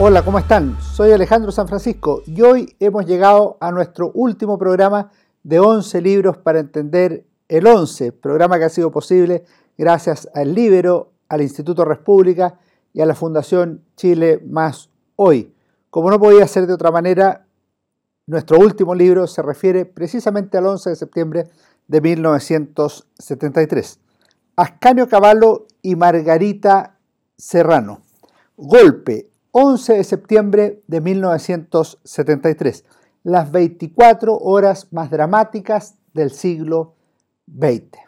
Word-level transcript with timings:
Hola, 0.00 0.24
¿cómo 0.24 0.38
están? 0.38 0.80
Soy 0.80 1.10
Alejandro 1.10 1.50
San 1.50 1.66
Francisco 1.66 2.22
y 2.24 2.40
hoy 2.42 2.76
hemos 2.78 3.04
llegado 3.04 3.56
a 3.58 3.72
nuestro 3.72 4.12
último 4.14 4.56
programa 4.56 5.10
de 5.42 5.58
11 5.58 6.00
libros 6.02 6.36
para 6.38 6.60
entender 6.60 7.26
el 7.48 7.66
11, 7.66 8.12
programa 8.12 8.60
que 8.60 8.66
ha 8.66 8.68
sido 8.68 8.92
posible 8.92 9.42
gracias 9.76 10.28
al 10.34 10.54
Libero, 10.54 11.14
al 11.28 11.42
Instituto 11.42 11.84
República 11.84 12.60
y 12.92 13.00
a 13.00 13.06
la 13.06 13.16
Fundación 13.16 13.82
Chile 13.96 14.40
Más 14.48 14.88
Hoy. 15.16 15.52
Como 15.90 16.12
no 16.12 16.20
podía 16.20 16.46
ser 16.46 16.68
de 16.68 16.74
otra 16.74 16.92
manera, 16.92 17.48
nuestro 18.28 18.60
último 18.60 18.94
libro 18.94 19.26
se 19.26 19.42
refiere 19.42 19.84
precisamente 19.84 20.58
al 20.58 20.66
11 20.66 20.90
de 20.90 20.96
septiembre 20.96 21.48
de 21.88 22.00
1973. 22.00 23.98
Ascanio 24.54 25.08
Cavallo 25.08 25.66
y 25.82 25.96
Margarita 25.96 27.00
Serrano. 27.36 28.02
Golpe, 28.56 29.27
11 29.52 29.94
de 29.94 30.04
septiembre 30.04 30.82
de 30.86 31.00
1973. 31.00 32.84
Las 33.24 33.50
24 33.50 34.36
horas 34.36 34.88
más 34.92 35.10
dramáticas 35.10 35.96
del 36.12 36.30
siglo 36.30 36.94
XX. 37.46 37.98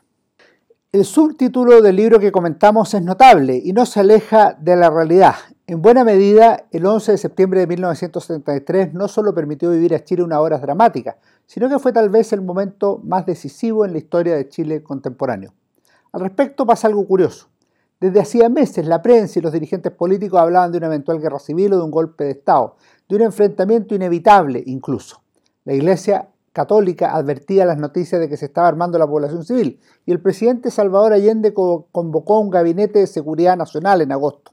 El 0.93 1.05
subtítulo 1.05 1.80
del 1.80 1.97
libro 1.97 2.19
que 2.19 2.33
comentamos 2.33 2.93
es 2.95 3.03
notable 3.03 3.61
y 3.65 3.73
no 3.73 3.87
se 3.87 4.01
aleja 4.01 4.57
de 4.61 4.77
la 4.77 4.91
realidad. 4.91 5.35
En 5.66 5.80
buena 5.80 6.05
medida, 6.05 6.66
el 6.73 6.85
11 6.85 7.13
de 7.13 7.19
septiembre 7.19 7.61
de 7.61 7.69
1973 7.69 8.93
no 8.93 9.07
solo 9.07 9.33
permitió 9.33 9.71
vivir 9.71 9.95
a 9.95 10.05
Chile 10.05 10.25
unas 10.25 10.41
horas 10.41 10.61
dramáticas, 10.61 11.16
sino 11.47 11.69
que 11.69 11.79
fue 11.79 11.93
tal 11.93 12.11
vez 12.11 12.33
el 12.33 12.43
momento 12.43 13.01
más 13.05 13.25
decisivo 13.25 13.85
en 13.85 13.93
la 13.93 13.99
historia 13.99 14.35
de 14.35 14.49
Chile 14.49 14.83
contemporáneo. 14.83 15.55
Al 16.13 16.23
respecto 16.23 16.66
pasa 16.66 16.88
algo 16.88 17.07
curioso. 17.07 17.49
Desde 18.01 18.18
hacía 18.18 18.48
meses 18.48 18.87
la 18.87 19.02
prensa 19.02 19.38
y 19.38 19.43
los 19.43 19.52
dirigentes 19.52 19.93
políticos 19.93 20.40
hablaban 20.40 20.73
de 20.73 20.79
una 20.79 20.87
eventual 20.87 21.20
guerra 21.20 21.38
civil 21.38 21.74
o 21.74 21.76
de 21.76 21.84
un 21.84 21.90
golpe 21.90 22.24
de 22.24 22.30
Estado, 22.30 22.76
de 23.07 23.16
un 23.16 23.23
enfrentamiento 23.23 23.95
inevitable 23.95 24.62
incluso. 24.65 25.20
La 25.66 25.74
Iglesia 25.74 26.30
católica 26.54 27.15
advertía 27.15 27.66
las 27.66 27.76
noticias 27.76 28.18
de 28.18 28.26
que 28.30 28.38
se 28.38 28.46
estaba 28.46 28.68
armando 28.68 28.98
la 28.98 29.07
población 29.07 29.45
civil 29.45 29.80
y 30.07 30.12
el 30.12 30.20
presidente 30.23 30.70
Salvador 30.70 31.12
Allende 31.12 31.52
convocó 31.52 32.40
un 32.40 32.48
gabinete 32.48 33.01
de 33.01 33.07
seguridad 33.07 33.59
nacional 33.59 34.01
en 34.01 34.12
agosto. 34.12 34.52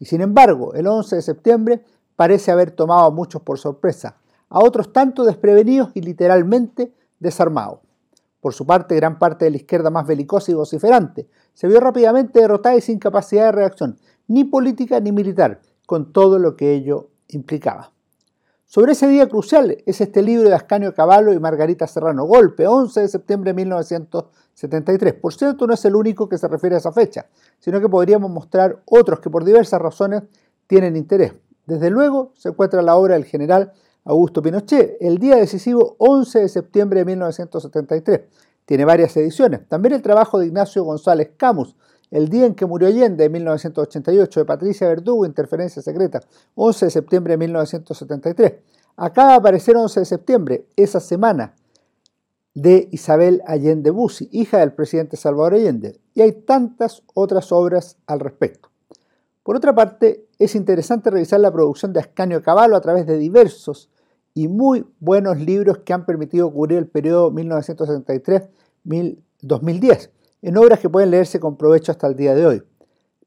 Y 0.00 0.06
sin 0.06 0.20
embargo, 0.20 0.74
el 0.74 0.88
11 0.88 1.16
de 1.16 1.22
septiembre 1.22 1.84
parece 2.16 2.50
haber 2.50 2.72
tomado 2.72 3.06
a 3.06 3.10
muchos 3.12 3.42
por 3.42 3.60
sorpresa, 3.60 4.16
a 4.48 4.58
otros 4.58 4.92
tanto 4.92 5.22
desprevenidos 5.22 5.92
y 5.94 6.00
literalmente 6.00 6.92
desarmados. 7.20 7.78
Por 8.40 8.54
su 8.54 8.66
parte, 8.66 8.96
gran 8.96 9.20
parte 9.20 9.44
de 9.44 9.52
la 9.52 9.56
izquierda 9.56 9.90
más 9.90 10.06
belicosa 10.06 10.50
y 10.50 10.54
vociferante 10.54 11.28
se 11.54 11.68
vio 11.68 11.80
rápidamente 11.80 12.40
derrotada 12.40 12.76
y 12.76 12.80
sin 12.80 12.98
capacidad 12.98 13.46
de 13.46 13.52
reacción, 13.52 13.98
ni 14.26 14.44
política 14.44 15.00
ni 15.00 15.12
militar, 15.12 15.60
con 15.86 16.12
todo 16.12 16.38
lo 16.38 16.56
que 16.56 16.74
ello 16.74 17.08
implicaba. 17.28 17.92
Sobre 18.70 18.92
ese 18.92 19.08
día 19.08 19.28
crucial 19.30 19.78
es 19.86 20.02
este 20.02 20.20
libro 20.20 20.46
de 20.48 20.54
Ascanio 20.54 20.92
Cavallo 20.92 21.32
y 21.32 21.40
Margarita 21.40 21.86
Serrano, 21.86 22.26
Golpe, 22.26 22.66
11 22.66 23.00
de 23.00 23.08
septiembre 23.08 23.50
de 23.52 23.54
1973. 23.54 25.14
Por 25.14 25.32
cierto, 25.32 25.66
no 25.66 25.72
es 25.72 25.82
el 25.86 25.96
único 25.96 26.28
que 26.28 26.36
se 26.36 26.48
refiere 26.48 26.74
a 26.74 26.78
esa 26.78 26.92
fecha, 26.92 27.26
sino 27.58 27.80
que 27.80 27.88
podríamos 27.88 28.30
mostrar 28.30 28.82
otros 28.84 29.20
que 29.20 29.30
por 29.30 29.44
diversas 29.44 29.80
razones 29.80 30.24
tienen 30.66 30.96
interés. 30.96 31.32
Desde 31.64 31.88
luego 31.88 32.32
se 32.34 32.50
encuentra 32.50 32.82
la 32.82 32.96
obra 32.96 33.14
del 33.14 33.24
general 33.24 33.72
Augusto 34.04 34.42
Pinochet, 34.42 34.98
el 35.00 35.16
día 35.16 35.36
decisivo 35.36 35.96
11 35.98 36.40
de 36.40 36.48
septiembre 36.50 37.00
de 37.00 37.04
1973. 37.06 38.20
Tiene 38.68 38.84
varias 38.84 39.16
ediciones. 39.16 39.66
También 39.66 39.94
el 39.94 40.02
trabajo 40.02 40.38
de 40.38 40.44
Ignacio 40.44 40.84
González 40.84 41.30
Camus, 41.38 41.74
el 42.10 42.28
día 42.28 42.44
en 42.44 42.54
que 42.54 42.66
murió 42.66 42.88
Allende, 42.88 43.24
de 43.24 43.30
1988, 43.30 44.40
de 44.40 44.44
Patricia 44.44 44.86
Verdugo, 44.86 45.24
Interferencia 45.24 45.80
Secreta, 45.80 46.20
11 46.54 46.84
de 46.84 46.90
septiembre 46.90 47.32
de 47.32 47.38
1973. 47.38 48.52
Acaba 48.94 49.30
de 49.30 49.36
aparecer 49.36 49.74
11 49.74 50.00
de 50.00 50.04
septiembre, 50.04 50.66
esa 50.76 51.00
semana, 51.00 51.54
de 52.52 52.90
Isabel 52.92 53.40
Allende 53.46 53.88
Bussi, 53.88 54.28
hija 54.32 54.58
del 54.58 54.74
presidente 54.74 55.16
Salvador 55.16 55.54
Allende. 55.54 55.98
Y 56.12 56.20
hay 56.20 56.32
tantas 56.32 57.04
otras 57.14 57.50
obras 57.52 57.96
al 58.06 58.20
respecto. 58.20 58.68
Por 59.44 59.56
otra 59.56 59.74
parte, 59.74 60.26
es 60.38 60.54
interesante 60.54 61.08
revisar 61.08 61.40
la 61.40 61.50
producción 61.50 61.94
de 61.94 62.00
Ascanio 62.00 62.42
Cavallo 62.42 62.76
a 62.76 62.82
través 62.82 63.06
de 63.06 63.16
diversos 63.16 63.88
y 64.38 64.46
muy 64.46 64.86
buenos 65.00 65.40
libros 65.40 65.78
que 65.78 65.92
han 65.92 66.06
permitido 66.06 66.52
cubrir 66.52 66.78
el 66.78 66.86
periodo 66.86 67.32
1973-2010 67.32 70.10
en 70.42 70.56
obras 70.56 70.78
que 70.78 70.88
pueden 70.88 71.10
leerse 71.10 71.40
con 71.40 71.56
provecho 71.56 71.90
hasta 71.90 72.06
el 72.06 72.14
día 72.14 72.36
de 72.36 72.46
hoy. 72.46 72.62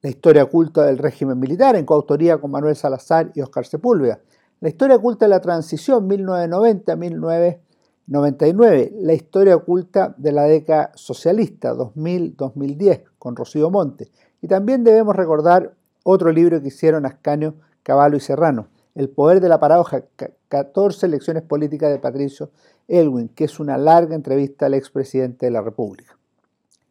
La 0.01 0.09
historia 0.09 0.43
oculta 0.43 0.85
del 0.85 0.97
régimen 0.97 1.37
militar, 1.37 1.75
en 1.75 1.85
coautoría 1.85 2.37
con 2.37 2.51
Manuel 2.51 2.77
Salazar 2.77 3.29
y 3.35 3.41
Oscar 3.41 3.65
Sepúlveda. 3.65 4.21
La 4.61 4.69
historia 4.69 4.95
oculta 4.95 5.25
de 5.25 5.31
la 5.31 5.41
transición 5.41 6.09
1990-1999. 6.09 8.91
La 9.01 9.13
historia 9.13 9.57
oculta 9.57 10.15
de 10.17 10.31
la 10.31 10.43
década 10.43 10.93
socialista 10.95 11.73
2000-2010 11.73 13.03
con 13.19 13.35
Rocío 13.35 13.69
Monte. 13.69 14.09
Y 14.41 14.47
también 14.47 14.85
debemos 14.85 15.13
recordar 15.13 15.73
otro 16.03 16.31
libro 16.31 16.61
que 16.61 16.69
hicieron 16.69 17.05
Ascanio, 17.05 17.55
Caballo 17.83 18.15
y 18.15 18.21
Serrano, 18.21 18.69
El 18.95 19.09
poder 19.09 19.41
de 19.41 19.49
la 19.49 19.59
paradoja, 19.59 20.05
14 20.51 21.07
lecciones 21.07 21.43
políticas 21.43 21.89
de 21.89 21.97
Patricio 21.97 22.51
Elwin, 22.89 23.29
que 23.29 23.45
es 23.45 23.57
una 23.61 23.77
larga 23.77 24.15
entrevista 24.15 24.65
al 24.65 24.73
expresidente 24.73 25.45
de 25.45 25.51
la 25.51 25.61
República. 25.61 26.17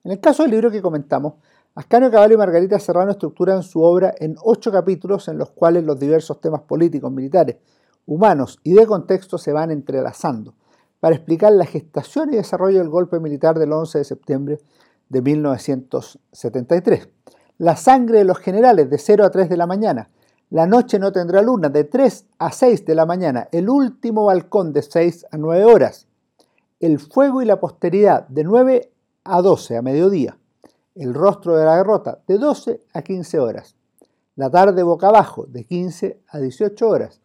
En 0.03 0.12
el 0.12 0.21
caso 0.21 0.43
del 0.43 0.53
libro 0.53 0.71
que 0.71 0.81
comentamos, 0.81 1.34
Ascanio 1.75 2.10
Caballo 2.10 2.34
y 2.34 2.38
Margarita 2.38 2.78
Serrano 2.78 3.10
estructuran 3.10 3.62
su 3.62 3.82
obra 3.82 4.15
en 4.19 4.34
ocho 4.43 4.72
capítulos 4.72 5.28
en 5.28 5.37
los 5.37 5.50
cuales 5.50 5.84
los 5.84 6.00
diversos 6.00 6.41
temas 6.41 6.62
políticos, 6.62 7.12
militares, 7.12 7.56
humanos 8.06 8.59
y 8.65 8.72
de 8.72 8.87
contexto 8.87 9.37
se 9.37 9.53
van 9.53 9.70
entrelazando 9.70 10.54
para 10.99 11.15
explicar 11.15 11.53
la 11.53 11.66
gestación 11.66 12.32
y 12.32 12.37
desarrollo 12.37 12.78
del 12.78 12.88
golpe 12.88 13.20
militar 13.20 13.59
del 13.59 13.72
11 13.72 13.99
de 13.99 14.04
septiembre 14.04 14.59
de 15.10 15.20
1973. 15.20 17.09
La 17.59 17.76
sangre 17.76 18.20
de 18.20 18.25
los 18.25 18.38
generales 18.38 18.88
de 18.88 18.97
0 18.97 19.26
a 19.26 19.31
3 19.31 19.50
de 19.50 19.56
la 19.59 19.66
mañana. 19.66 20.09
La 20.50 20.66
noche 20.66 20.99
no 20.99 21.12
tendrá 21.12 21.43
luna 21.43 21.69
de 21.69 21.84
3 21.84 22.27
a 22.38 22.50
6 22.50 22.84
de 22.84 22.97
la 22.97 23.06
mañana. 23.06 23.49
El 23.53 23.69
último 23.69 24.25
balcón 24.25 24.72
de 24.72 24.83
6 24.83 25.27
a 25.31 25.37
9 25.37 25.65
horas. 25.65 26.09
El 26.81 26.99
fuego 26.99 27.41
y 27.41 27.44
la 27.44 27.61
posteridad 27.61 28.27
de 28.27 28.43
9 28.43 28.93
a 29.22 29.43
12 29.43 29.77
a 29.77 29.83
mediodía. 29.83 30.37
El 30.97 31.15
rostro 31.15 31.56
de 31.56 31.65
la 31.65 31.77
derrota 31.77 32.19
de 32.27 32.38
12 32.38 32.83
a 32.93 33.03
15 33.03 33.38
horas. 33.38 33.77
La 34.34 34.50
tarde 34.50 34.83
boca 34.83 35.06
abajo 35.06 35.47
de 35.47 35.65
15 35.65 36.21
a 36.27 36.38
18 36.41 36.88
horas. 36.88 37.21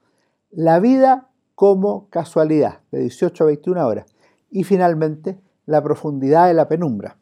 La 0.52 0.80
vida 0.80 1.30
como 1.56 2.08
casualidad 2.10 2.82
de 2.92 3.00
18 3.00 3.44
a 3.44 3.48
21 3.48 3.88
horas. 3.88 4.06
Y 4.52 4.66
finalmente 4.66 5.40
la 5.66 5.82
profundidad 5.82 6.46
de 6.46 6.54
la 6.54 6.68
penumbra 6.68 7.18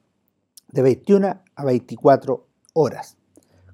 de 0.67 0.81
21 0.81 1.39
a 1.55 1.63
24 1.63 2.45
horas. 2.73 3.15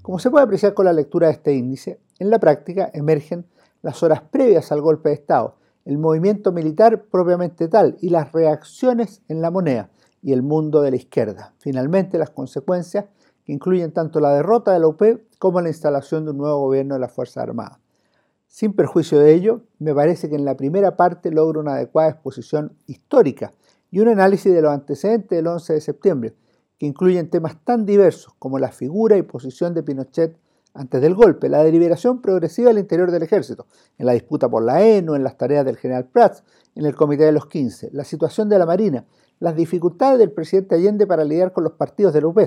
Como 0.04 0.20
se 0.20 0.30
puede 0.30 0.44
apreciar 0.44 0.76
con 0.76 0.86
la 0.86 0.94
lectura 0.94 1.28
de 1.28 1.34
este 1.34 1.54
índice, 1.54 2.00
en 2.20 2.30
la 2.30 2.40
práctica 2.40 2.92
emergen 2.94 3.46
las 3.82 4.04
horas 4.04 4.22
previas 4.22 4.72
al 4.72 4.82
golpe 4.82 5.10
de 5.10 5.16
Estado, 5.16 5.56
el 5.86 5.98
movimiento 5.98 6.52
militar 6.52 7.06
propiamente 7.06 7.68
tal 7.68 7.98
y 8.02 8.10
las 8.10 8.32
reacciones 8.32 9.22
en 9.28 9.42
la 9.42 9.50
moneda, 9.50 9.90
y 10.22 10.34
el 10.34 10.42
mundo 10.42 10.82
de 10.82 10.92
la 10.92 10.98
izquierda. 10.98 11.54
Finalmente, 11.60 12.18
las 12.18 12.30
consecuencias 12.30 13.06
que 13.46 13.54
incluyen 13.54 13.92
tanto 13.92 14.20
la 14.20 14.34
derrota 14.34 14.74
de 14.74 14.80
la 14.80 14.88
UP 14.88 15.02
como 15.40 15.62
la 15.62 15.70
instalación 15.70 16.26
de 16.26 16.32
un 16.32 16.38
nuevo 16.38 16.60
gobierno 16.60 16.96
de 16.96 17.00
las 17.00 17.12
Fuerzas 17.12 17.44
Armadas. 17.44 17.80
Sin 18.48 18.74
perjuicio 18.74 19.20
de 19.20 19.34
ello, 19.34 19.62
me 19.78 19.94
parece 19.94 20.30
que 20.30 20.36
en 20.36 20.46
la 20.46 20.58
primera 20.58 20.98
parte 20.98 21.32
logro 21.32 21.60
una 21.60 21.76
adecuada 21.76 22.10
exposición 22.10 22.74
histórica 22.88 23.52
y 23.92 24.00
un 24.00 24.08
análisis 24.08 24.54
de 24.54 24.62
los 24.62 24.72
antecedentes 24.72 25.30
del 25.30 25.48
11 25.48 25.74
de 25.74 25.82
septiembre, 25.82 26.36
que 26.78 26.86
incluyen 26.86 27.30
temas 27.30 27.64
tan 27.64 27.86
diversos 27.86 28.34
como 28.40 28.60
la 28.60 28.72
figura 28.72 29.18
y 29.18 29.22
posición 29.22 29.74
de 29.74 29.84
Pinochet 29.84 30.38
antes 30.74 31.02
del 31.02 31.16
golpe, 31.16 31.50
la 31.50 31.64
deliberación 31.64 32.22
progresiva 32.22 32.70
al 32.70 32.80
interior 32.80 33.12
del 33.12 33.24
ejército, 33.24 33.68
en 33.98 34.06
la 34.06 34.14
disputa 34.14 34.50
por 34.50 34.64
la 34.64 34.86
ENU, 34.86 35.16
en 35.16 35.24
las 35.24 35.38
tareas 35.38 35.66
del 35.66 35.78
general 35.78 36.06
Prats, 36.06 36.44
en 36.76 36.86
el 36.86 36.96
Comité 36.96 37.26
de 37.26 37.32
los 37.32 37.48
15, 37.48 37.90
la 37.94 38.04
situación 38.04 38.50
de 38.50 38.60
la 38.60 38.66
Marina, 38.66 39.06
las 39.40 39.56
dificultades 39.56 40.20
del 40.20 40.32
presidente 40.32 40.76
Allende 40.76 41.08
para 41.08 41.24
lidiar 41.24 41.54
con 41.54 41.64
los 41.64 41.74
partidos 41.74 42.14
de 42.14 42.22
la 42.22 42.28
UP, 42.28 42.40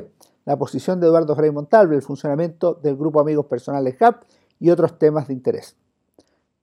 la 0.44 0.56
posición 0.56 1.00
de 1.00 1.06
Eduardo 1.06 1.34
Frei 1.36 1.50
Montalvo, 1.50 1.94
el 1.94 2.02
funcionamiento 2.02 2.74
del 2.74 2.96
grupo 2.96 3.20
Amigos 3.20 3.46
Personales 3.46 3.98
GAP 3.98 4.22
y 4.58 4.70
otros 4.70 4.98
temas 4.98 5.28
de 5.28 5.34
interés. 5.34 5.76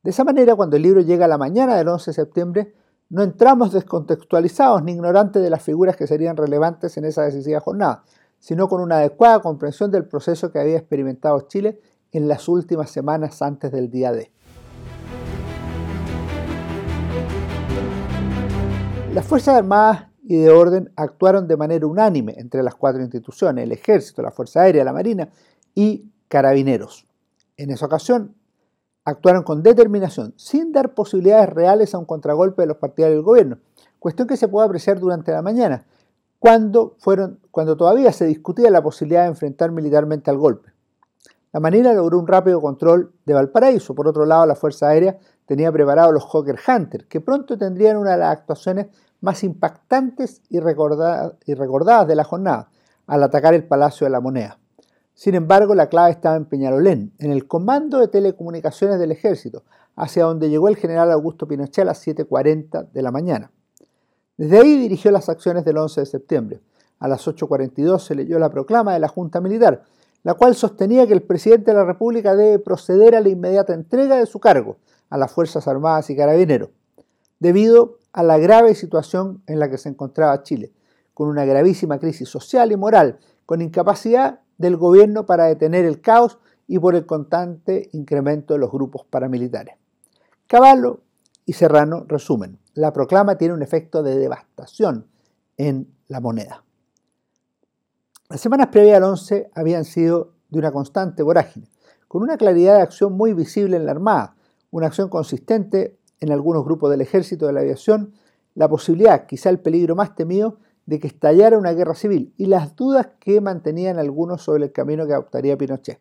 De 0.03 0.11
esa 0.11 0.23
manera, 0.23 0.55
cuando 0.55 0.77
el 0.77 0.83
libro 0.83 1.01
llega 1.01 1.25
a 1.25 1.27
la 1.27 1.37
mañana 1.37 1.75
del 1.75 1.87
11 1.87 2.11
de 2.11 2.15
septiembre, 2.15 2.73
no 3.09 3.23
entramos 3.23 3.73
descontextualizados 3.73 4.83
ni 4.83 4.93
ignorantes 4.93 5.41
de 5.41 5.49
las 5.49 5.63
figuras 5.63 5.97
que 5.97 6.07
serían 6.07 6.37
relevantes 6.37 6.95
en 6.97 7.05
esa 7.05 7.23
decisiva 7.23 7.59
jornada, 7.59 8.03
sino 8.39 8.67
con 8.67 8.81
una 8.81 8.97
adecuada 8.97 9.41
comprensión 9.41 9.91
del 9.91 10.07
proceso 10.07 10.51
que 10.51 10.59
había 10.59 10.77
experimentado 10.77 11.41
Chile 11.41 11.79
en 12.11 12.27
las 12.27 12.47
últimas 12.47 12.89
semanas 12.89 13.41
antes 13.41 13.71
del 13.71 13.89
día 13.89 14.11
D. 14.11 14.31
Las 19.13 19.25
Fuerzas 19.25 19.55
Armadas 19.55 20.07
y 20.23 20.37
de 20.37 20.49
orden 20.51 20.91
actuaron 20.95 21.47
de 21.47 21.57
manera 21.57 21.87
unánime 21.87 22.35
entre 22.37 22.61
las 22.61 22.75
cuatro 22.75 23.01
instituciones, 23.01 23.63
el 23.63 23.71
Ejército, 23.71 24.21
la 24.21 24.31
Fuerza 24.31 24.61
Aérea, 24.61 24.83
la 24.83 24.93
Marina 24.93 25.29
y 25.73 26.11
Carabineros. 26.27 27.07
En 27.57 27.71
esa 27.71 27.87
ocasión, 27.87 28.35
actuaron 29.03 29.43
con 29.43 29.63
determinación, 29.63 30.33
sin 30.37 30.71
dar 30.71 30.93
posibilidades 30.93 31.49
reales 31.49 31.93
a 31.93 31.97
un 31.97 32.05
contragolpe 32.05 32.61
de 32.61 32.67
los 32.67 32.77
partidarios 32.77 33.17
del 33.17 33.25
gobierno, 33.25 33.57
cuestión 33.97 34.27
que 34.27 34.37
se 34.37 34.47
puede 34.47 34.67
apreciar 34.67 34.99
durante 34.99 35.31
la 35.31 35.41
mañana, 35.41 35.85
cuando, 36.39 36.95
todavía 37.77 38.11
se 38.13 38.25
discutía 38.25 38.71
la 38.71 38.81
posibilidad 38.81 39.23
de 39.23 39.29
enfrentar 39.29 39.71
militarmente 39.71 40.31
al 40.31 40.37
golpe. 40.37 40.71
La 41.51 41.59
Marina 41.59 41.93
logró 41.93 42.17
un 42.17 42.27
rápido 42.27 42.61
control 42.61 43.11
de 43.25 43.33
Valparaíso. 43.33 43.93
Por 43.93 44.07
otro 44.07 44.25
lado, 44.25 44.45
la 44.45 44.55
Fuerza 44.55 44.87
Aérea 44.87 45.17
tenía 45.45 45.71
preparados 45.71 46.13
los 46.13 46.25
Hawker 46.25 46.57
Hunter, 46.65 47.07
que 47.07 47.21
pronto 47.21 47.57
tendrían 47.57 47.97
una 47.97 48.11
de 48.11 48.17
las 48.19 48.31
actuaciones 48.31 48.87
más 49.19 49.43
impactantes 49.43 50.41
y 50.49 50.59
recordadas, 50.59 51.33
y 51.45 51.55
recordadas 51.55 52.07
de 52.07 52.15
la 52.15 52.23
jornada, 52.23 52.69
al 53.07 53.23
atacar 53.23 53.53
el 53.53 53.65
Palacio 53.65 54.05
de 54.05 54.11
la 54.11 54.21
Moneda. 54.21 54.59
Sin 55.15 55.35
embargo, 55.35 55.75
la 55.75 55.89
clave 55.89 56.11
estaba 56.11 56.37
en 56.37 56.45
Peñalolén, 56.45 57.11
en 57.17 57.31
el 57.31 57.47
comando 57.47 57.99
de 57.99 58.07
telecomunicaciones 58.07 58.99
del 58.99 59.11
ejército, 59.11 59.63
hacia 59.97 60.23
donde 60.23 60.49
llegó 60.49 60.69
el 60.69 60.77
general 60.77 61.11
Augusto 61.11 61.47
Pinochet 61.47 61.81
a 61.81 61.85
las 61.85 62.07
7.40 62.07 62.89
de 62.91 63.01
la 63.01 63.11
mañana. 63.11 63.51
Desde 64.39 64.57
ahí 64.57 64.77
dirigió 64.77 65.11
las 65.11 65.27
acciones 65.27 65.65
del 65.65 65.75
11 65.75 65.99
de 65.99 66.05
septiembre. 66.05 66.61
A 66.99 67.09
las 67.09 67.27
8.42 67.27 67.99
se 67.99 68.15
leyó 68.15 68.39
la 68.39 68.49
proclama 68.49 68.93
de 68.93 68.99
la 68.99 69.09
Junta 69.09 69.41
Militar, 69.41 69.83
la 70.23 70.35
cual 70.35 70.55
sostenía 70.55 71.05
que 71.07 71.13
el 71.13 71.23
presidente 71.23 71.71
de 71.71 71.77
la 71.77 71.83
República 71.83 72.37
debe 72.37 72.57
proceder 72.57 73.17
a 73.17 73.19
la 73.19 73.27
inmediata 73.27 73.73
entrega 73.73 74.15
de 74.15 74.25
su 74.25 74.39
cargo 74.39 74.77
a 75.09 75.17
las 75.17 75.29
Fuerzas 75.33 75.67
Armadas 75.67 76.09
y 76.09 76.15
Carabineros, 76.15 76.69
debido 77.39 77.97
a 78.13 78.23
la 78.23 78.37
grave 78.37 78.75
situación 78.75 79.43
en 79.45 79.59
la 79.59 79.69
que 79.69 79.77
se 79.77 79.89
encontraba 79.89 80.41
Chile, 80.43 80.71
con 81.13 81.27
una 81.27 81.43
gravísima 81.43 81.99
crisis 81.99 82.29
social 82.29 82.71
y 82.71 82.77
moral, 82.77 83.19
con 83.45 83.61
incapacidad 83.61 84.39
del 84.57 84.77
gobierno 84.77 85.25
para 85.25 85.47
detener 85.47 85.83
el 85.83 85.99
caos 85.99 86.39
y 86.65 86.79
por 86.79 86.95
el 86.95 87.05
constante 87.05 87.89
incremento 87.91 88.53
de 88.53 88.61
los 88.61 88.71
grupos 88.71 89.05
paramilitares. 89.09 89.75
Caballo 90.47 91.01
y 91.49 91.53
Serrano 91.53 92.05
resumen, 92.07 92.59
la 92.75 92.93
proclama 92.93 93.35
tiene 93.35 93.55
un 93.55 93.63
efecto 93.63 94.03
de 94.03 94.19
devastación 94.19 95.07
en 95.57 95.91
la 96.07 96.19
moneda. 96.19 96.63
Las 98.29 98.39
semanas 98.39 98.67
previas 98.67 98.97
al 98.97 99.05
11 99.05 99.49
habían 99.55 99.83
sido 99.83 100.33
de 100.49 100.59
una 100.59 100.71
constante 100.71 101.23
vorágine, 101.23 101.67
con 102.07 102.21
una 102.21 102.37
claridad 102.37 102.75
de 102.75 102.83
acción 102.83 103.13
muy 103.13 103.33
visible 103.33 103.77
en 103.77 103.87
la 103.87 103.93
Armada, 103.93 104.35
una 104.69 104.85
acción 104.85 105.09
consistente 105.09 105.97
en 106.19 106.31
algunos 106.31 106.63
grupos 106.63 106.91
del 106.91 107.01
ejército 107.01 107.47
de 107.47 107.53
la 107.53 107.61
aviación, 107.61 108.13
la 108.53 108.69
posibilidad, 108.69 109.25
quizá 109.25 109.49
el 109.49 109.59
peligro 109.59 109.95
más 109.95 110.13
temido, 110.13 110.59
de 110.85 110.99
que 110.99 111.07
estallara 111.07 111.57
una 111.57 111.71
guerra 111.71 111.95
civil 111.95 112.31
y 112.37 112.45
las 112.45 112.75
dudas 112.75 113.07
que 113.19 113.41
mantenían 113.41 113.97
algunos 113.97 114.43
sobre 114.43 114.65
el 114.65 114.71
camino 114.71 115.07
que 115.07 115.13
adoptaría 115.13 115.57
Pinochet. 115.57 115.99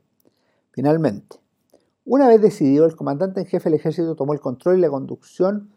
Finalmente, 0.72 1.40
una 2.08 2.26
vez 2.26 2.40
decidido, 2.40 2.86
el 2.86 2.96
comandante 2.96 3.40
en 3.40 3.46
jefe 3.46 3.68
del 3.68 3.78
ejército 3.78 4.16
tomó 4.16 4.32
el 4.32 4.40
control 4.40 4.78
y 4.78 4.80
la 4.80 4.88
conducción 4.88 5.70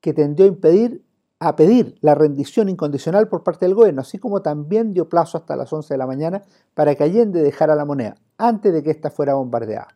que 0.00 0.14
tendió 0.14 0.44
a 0.44 0.48
impedir 0.48 1.04
a 1.40 1.54
pedir 1.54 1.96
la 2.00 2.14
rendición 2.14 2.68
incondicional 2.68 3.28
por 3.28 3.44
parte 3.44 3.64
del 3.64 3.74
gobierno, 3.74 4.00
así 4.00 4.18
como 4.18 4.42
también 4.42 4.92
dio 4.92 5.08
plazo 5.08 5.38
hasta 5.38 5.56
las 5.56 5.72
11 5.72 5.94
de 5.94 5.98
la 5.98 6.06
mañana 6.06 6.42
para 6.74 6.94
que 6.94 7.04
Allende 7.04 7.42
dejara 7.42 7.76
la 7.76 7.84
moneda 7.84 8.16
antes 8.38 8.72
de 8.72 8.82
que 8.82 8.90
ésta 8.90 9.10
fuera 9.10 9.34
bombardeada. 9.34 9.88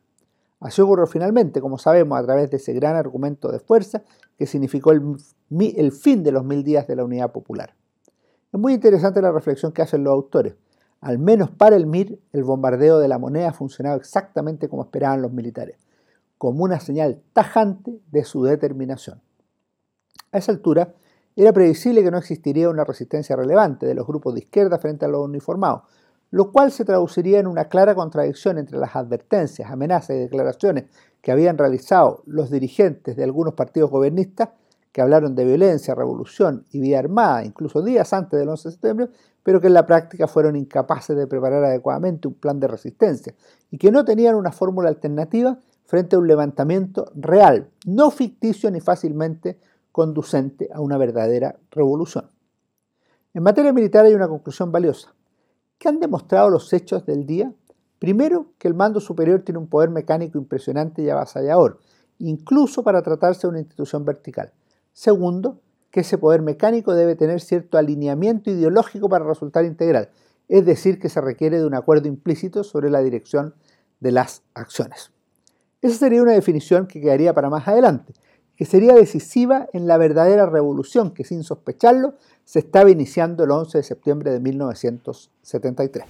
Así 0.61 0.81
ocurrió 0.81 1.07
finalmente, 1.07 1.61
como 1.61 1.79
sabemos, 1.79 2.19
a 2.19 2.23
través 2.23 2.51
de 2.51 2.59
ese 2.59 2.73
gran 2.73 2.95
argumento 2.95 3.51
de 3.51 3.59
fuerza 3.59 4.03
que 4.39 4.47
significó 4.47 4.93
el, 4.93 5.17
el 5.51 5.93
fin 5.93 6.23
de 6.23 6.31
los 6.31 6.45
mil 6.45 6.63
días 6.63 6.87
de 6.87 6.95
la 6.95 7.05
unidad 7.05 7.33
popular. 7.33 7.75
Es 8.53 8.61
muy 8.61 8.75
interesante 8.75 9.21
la 9.21 9.33
reflexión 9.33 9.73
que 9.73 9.83
hacen 9.83 10.05
los 10.05 10.13
autores. 10.13 10.55
Al 11.03 11.19
menos 11.19 11.51
para 11.51 11.75
el 11.75 11.87
MIR, 11.87 12.21
el 12.33 12.45
bombardeo 12.45 13.01
de 13.01 13.09
la 13.09 13.19
moneda 13.19 13.49
ha 13.49 13.53
funcionado 13.53 13.97
exactamente 13.97 14.69
como 14.69 14.85
esperaban 14.85 15.21
los 15.21 15.33
militares, 15.33 15.77
como 16.39 16.63
una 16.63 16.79
señal 16.79 17.21
tajante 17.33 18.01
de 18.13 18.25
su 18.25 18.45
determinación. 18.45 19.21
A 20.31 20.39
esa 20.39 20.53
altura, 20.53 20.95
era 21.35 21.53
previsible 21.53 22.05
que 22.05 22.13
no 22.13 22.19
existiría 22.19 22.69
una 22.69 22.85
resistencia 22.85 23.35
relevante 23.35 23.85
de 23.85 23.95
los 23.95 24.07
grupos 24.07 24.35
de 24.35 24.41
izquierda 24.41 24.79
frente 24.79 25.05
a 25.05 25.09
los 25.09 25.25
uniformados, 25.25 25.83
lo 26.31 26.53
cual 26.53 26.71
se 26.71 26.85
traduciría 26.85 27.41
en 27.41 27.49
una 27.49 27.65
clara 27.65 27.97
contradicción 27.97 28.59
entre 28.59 28.79
las 28.79 28.95
advertencias, 28.95 29.73
amenazas 29.73 30.17
y 30.17 30.21
declaraciones 30.21 30.85
que 31.21 31.33
habían 31.33 31.59
realizado 31.59 32.23
los 32.27 32.49
dirigentes 32.49 33.17
de 33.17 33.25
algunos 33.25 33.55
partidos 33.55 33.91
gobernistas, 33.91 34.51
que 34.93 35.01
hablaron 35.01 35.35
de 35.35 35.45
violencia, 35.45 35.95
revolución 35.95 36.65
y 36.71 36.81
vía 36.81 36.99
armada, 36.99 37.45
incluso 37.45 37.83
días 37.83 38.13
antes 38.13 38.39
del 38.39 38.49
11 38.49 38.69
de 38.69 38.73
septiembre, 38.73 39.09
pero 39.43 39.61
que 39.61 39.67
en 39.67 39.75
la 39.75 39.87
práctica 39.87 40.29
fueron 40.29 40.55
incapaces 40.55 41.17
de 41.17 41.27
preparar 41.27 41.65
adecuadamente 41.65 42.29
un 42.29 42.35
plan 42.35 42.61
de 42.61 42.69
resistencia 42.69 43.35
y 43.71 43.79
que 43.79 43.91
no 43.91 44.05
tenían 44.05 44.35
una 44.35 44.53
fórmula 44.53 44.91
alternativa 44.91 45.59
frente 45.87 46.17
a 46.17 46.19
un 46.19 46.29
levantamiento 46.29 47.11
real, 47.15 47.71
no 47.87 48.11
ficticio 48.11 48.71
ni 48.71 48.81
fácilmente 48.81 49.59
conducente 49.91 50.69
a 50.73 50.81
una 50.81 50.97
verdadera 50.99 51.57
revolución. 51.71 52.31
En 53.35 53.43
materia 53.43 53.73
militar 53.73 54.05
hay 54.05 54.15
una 54.15 54.29
conclusión 54.29 54.71
valiosa. 54.71 55.15
¿Qué 55.79 55.89
han 55.89 56.01
demostrado 56.01 56.51
los 56.51 56.73
hechos 56.73 57.05
del 57.07 57.27
día? 57.27 57.53
Primero, 57.99 58.53
que 58.59 58.69
el 58.69 58.75
mando 58.75 59.01
superior 59.01 59.43
tiene 59.43 59.59
un 59.59 59.69
poder 59.69 59.91
mecánico 59.91 60.39
impresionante 60.39 61.03
y 61.03 61.09
avasallador, 61.09 61.79
incluso 62.19 62.83
para 62.83 63.03
tratarse 63.03 63.43
de 63.43 63.51
una 63.51 63.61
institución 63.61 64.05
vertical. 64.05 64.53
Segundo, 64.93 65.61
que 65.91 66.01
ese 66.01 66.19
poder 66.19 66.43
mecánico 66.43 66.95
debe 66.95 67.17
tener 67.17 67.41
cierto 67.41 67.79
alineamiento 67.79 68.51
ideológico 68.51 69.09
para 69.09 69.25
resultar 69.25 69.65
integral, 69.65 70.11
es 70.49 70.65
decir, 70.65 70.99
que 70.99 71.09
se 71.09 71.21
requiere 71.21 71.59
de 71.59 71.67
un 71.67 71.75
acuerdo 71.75 72.09
implícito 72.09 72.65
sobre 72.65 72.91
la 72.91 73.01
dirección 73.01 73.55
de 74.01 74.13
las 74.13 74.43
acciones. 74.55 75.13
Esa 75.81 75.97
sería 75.97 76.23
una 76.23 76.33
definición 76.33 76.87
que 76.87 77.01
quedaría 77.01 77.35
para 77.35 77.51
más 77.51 77.67
adelante, 77.69 78.15
que 78.57 78.65
sería 78.65 78.95
decisiva 78.95 79.69
en 79.73 79.87
la 79.87 79.97
verdadera 79.97 80.47
revolución 80.47 81.13
que 81.13 81.25
sin 81.25 81.43
sospecharlo 81.43 82.15
se 82.45 82.61
estaba 82.61 82.91
iniciando 82.91 83.45
el 83.45 83.51
11 83.51 83.79
de 83.79 83.85
septiembre 83.85 84.31
de 84.31 84.41
1973. 84.41 86.05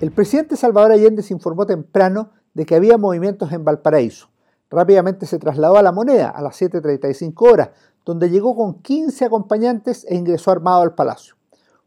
El 0.00 0.10
presidente 0.10 0.56
Salvador 0.56 0.92
Allende 0.92 1.22
se 1.22 1.32
informó 1.32 1.64
temprano 1.64 2.30
de 2.54 2.66
que 2.66 2.74
había 2.74 2.98
movimientos 2.98 3.52
en 3.52 3.64
Valparaíso. 3.64 4.28
Rápidamente 4.70 5.26
se 5.26 5.38
trasladó 5.38 5.76
a 5.76 5.82
la 5.82 5.92
moneda 5.92 6.30
a 6.30 6.40
las 6.42 6.60
7.35 6.60 7.50
horas, 7.50 7.70
donde 8.04 8.30
llegó 8.30 8.56
con 8.56 8.80
15 8.80 9.26
acompañantes 9.26 10.06
e 10.08 10.16
ingresó 10.16 10.50
armado 10.50 10.82
al 10.82 10.94
palacio. 10.94 11.36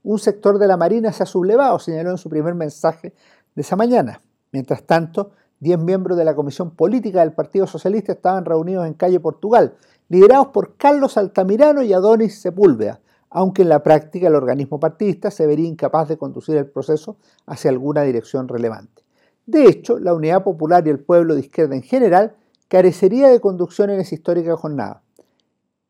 Un 0.04 0.20
sector 0.20 0.60
de 0.60 0.68
la 0.68 0.78
Marina 0.78 1.12
se 1.12 1.24
ha 1.24 1.26
sublevado, 1.26 1.80
señaló 1.80 2.12
en 2.12 2.18
su 2.18 2.30
primer 2.30 2.54
mensaje 2.54 3.14
de 3.56 3.62
esa 3.62 3.76
mañana. 3.76 4.22
Mientras 4.52 4.84
tanto, 4.84 5.32
diez 5.60 5.80
miembros 5.80 6.18
de 6.18 6.26
la 6.26 6.36
Comisión 6.36 6.72
Política 6.72 7.22
del 7.22 7.34
Partido 7.34 7.66
Socialista 7.66 8.12
estaban 8.12 8.46
reunidos 8.46 8.86
en 8.86 8.94
calle 8.94 9.20
Portugal, 9.20 9.76
liderados 10.10 10.48
por 10.48 10.78
Carlos 10.78 11.18
Altamirano 11.18 11.82
y 11.82 11.92
Adonis 11.92 12.40
Sepúlveda, 12.40 13.00
aunque 13.32 13.64
en 13.64 13.70
la 13.70 13.82
práctica 13.82 14.28
el 14.28 14.36
organismo 14.36 14.80
partidista 14.80 15.32
se 15.32 15.48
vería 15.48 15.68
incapaz 15.68 16.08
de 16.08 16.18
conducir 16.18 16.56
el 16.56 16.68
proceso 16.68 17.18
hacia 17.48 17.72
alguna 17.72 18.04
dirección 18.04 18.48
relevante. 18.48 19.05
De 19.46 19.66
hecho, 19.66 20.00
la 20.00 20.14
Unidad 20.14 20.44
Popular 20.44 20.86
y 20.86 20.90
el 20.90 21.00
pueblo 21.00 21.36
de 21.36 21.42
izquierda 21.42 21.76
en 21.76 21.84
general 21.84 22.36
carecería 22.68 23.30
de 23.30 23.40
conducción 23.40 23.90
en 23.90 24.00
esa 24.00 24.16
histórica 24.16 24.56
jornada. 24.58 25.04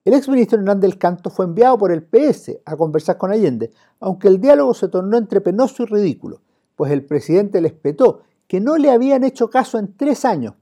El 0.03 0.13
exministro 0.13 0.59
Hernández 0.59 0.81
del 0.81 0.99
Canto 0.99 1.29
fue 1.29 1.45
enviado 1.45 1.77
por 1.77 1.91
el 1.91 2.03
PS 2.03 2.59
a 2.65 2.75
conversar 2.75 3.17
con 3.17 3.31
Allende, 3.31 3.71
aunque 3.99 4.27
el 4.27 4.39
diálogo 4.39 4.73
se 4.73 4.87
tornó 4.87 5.17
entre 5.17 5.41
penoso 5.41 5.83
y 5.83 5.85
ridículo, 5.87 6.41
pues 6.75 6.91
el 6.91 7.05
presidente 7.05 7.61
les 7.61 7.73
petó 7.73 8.21
que 8.47 8.59
no 8.59 8.77
le 8.77 8.91
habían 8.91 9.23
hecho 9.23 9.49
caso 9.49 9.79
en 9.79 9.95
tres 9.95 10.25
años, 10.25 10.53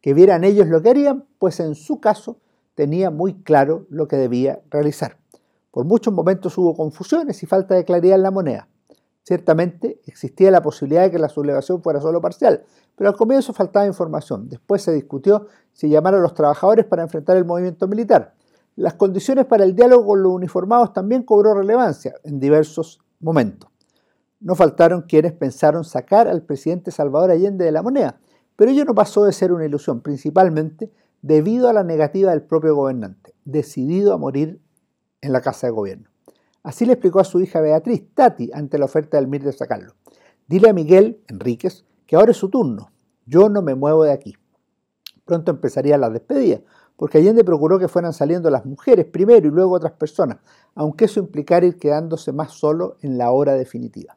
que 0.00 0.14
vieran 0.14 0.44
ellos 0.44 0.68
lo 0.68 0.82
que 0.82 0.90
harían, 0.90 1.24
pues 1.38 1.58
en 1.58 1.74
su 1.74 2.00
caso 2.00 2.38
tenía 2.74 3.10
muy 3.10 3.34
claro 3.42 3.86
lo 3.88 4.06
que 4.06 4.16
debía 4.16 4.60
realizar. 4.70 5.16
Por 5.70 5.84
muchos 5.84 6.12
momentos 6.12 6.56
hubo 6.58 6.76
confusiones 6.76 7.42
y 7.42 7.46
falta 7.46 7.74
de 7.74 7.84
claridad 7.84 8.16
en 8.16 8.22
la 8.22 8.30
moneda. 8.30 8.68
Ciertamente 9.24 10.00
existía 10.06 10.50
la 10.50 10.62
posibilidad 10.62 11.02
de 11.02 11.12
que 11.12 11.18
la 11.18 11.28
sublevación 11.28 11.82
fuera 11.82 12.00
solo 12.00 12.20
parcial, 12.20 12.64
pero 12.96 13.10
al 13.10 13.16
comienzo 13.16 13.52
faltaba 13.52 13.86
información. 13.86 14.48
Después 14.48 14.82
se 14.82 14.92
discutió 14.92 15.46
si 15.72 15.88
llamar 15.88 16.14
a 16.14 16.20
los 16.20 16.34
trabajadores 16.34 16.84
para 16.86 17.02
enfrentar 17.02 17.36
el 17.36 17.44
movimiento 17.44 17.86
militar. 17.86 18.34
Las 18.74 18.94
condiciones 18.94 19.46
para 19.46 19.64
el 19.64 19.76
diálogo 19.76 20.06
con 20.06 20.22
los 20.22 20.32
uniformados 20.32 20.92
también 20.92 21.22
cobró 21.22 21.54
relevancia 21.54 22.14
en 22.24 22.40
diversos 22.40 23.00
momentos. 23.20 23.70
No 24.40 24.56
faltaron 24.56 25.02
quienes 25.02 25.32
pensaron 25.32 25.84
sacar 25.84 26.26
al 26.26 26.42
presidente 26.42 26.90
Salvador 26.90 27.30
Allende 27.30 27.64
de 27.64 27.72
la 27.72 27.82
moneda, 27.82 28.18
pero 28.56 28.72
ello 28.72 28.84
no 28.84 28.94
pasó 28.94 29.24
de 29.24 29.32
ser 29.32 29.52
una 29.52 29.66
ilusión, 29.66 30.00
principalmente 30.00 30.90
debido 31.20 31.68
a 31.68 31.72
la 31.72 31.84
negativa 31.84 32.32
del 32.32 32.42
propio 32.42 32.74
gobernante, 32.74 33.34
decidido 33.44 34.12
a 34.12 34.18
morir 34.18 34.60
en 35.20 35.32
la 35.32 35.40
casa 35.40 35.68
de 35.68 35.72
gobierno. 35.72 36.11
Así 36.62 36.86
le 36.86 36.92
explicó 36.92 37.20
a 37.20 37.24
su 37.24 37.40
hija 37.40 37.60
Beatriz 37.60 38.04
Tati 38.14 38.50
ante 38.52 38.78
la 38.78 38.84
oferta 38.84 39.16
del 39.16 39.26
MIR 39.26 39.42
de 39.42 39.52
sacarlo. 39.52 39.94
Dile 40.46 40.70
a 40.70 40.72
Miguel 40.72 41.20
Enríquez 41.28 41.84
que 42.06 42.16
ahora 42.16 42.32
es 42.32 42.36
su 42.36 42.48
turno. 42.48 42.92
Yo 43.26 43.48
no 43.48 43.62
me 43.62 43.74
muevo 43.74 44.04
de 44.04 44.12
aquí. 44.12 44.34
Pronto 45.24 45.50
empezaría 45.50 45.96
la 45.98 46.10
despedida, 46.10 46.60
porque 46.96 47.18
Allende 47.18 47.44
procuró 47.44 47.78
que 47.78 47.88
fueran 47.88 48.12
saliendo 48.12 48.50
las 48.50 48.64
mujeres 48.64 49.06
primero 49.06 49.46
y 49.46 49.50
luego 49.50 49.74
otras 49.74 49.92
personas, 49.92 50.38
aunque 50.74 51.06
eso 51.06 51.20
implicara 51.20 51.66
ir 51.66 51.78
quedándose 51.78 52.32
más 52.32 52.52
solo 52.52 52.96
en 53.00 53.18
la 53.18 53.30
hora 53.30 53.54
definitiva. 53.54 54.16